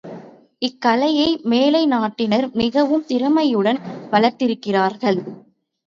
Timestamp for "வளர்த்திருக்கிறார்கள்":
4.11-5.21